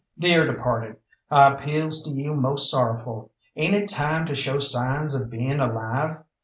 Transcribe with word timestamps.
"Dear 0.17 0.47
departed, 0.51 0.97
I 1.29 1.53
appeals 1.53 2.01
to 2.05 2.09
you 2.09 2.33
most 2.33 2.71
sorrowful 2.71 3.29
ain't 3.55 3.75
it 3.75 3.87
time 3.87 4.25
to 4.25 4.33
show 4.33 4.57
signs 4.57 5.13
of 5.13 5.29
being 5.29 5.59
alive? 5.59 6.23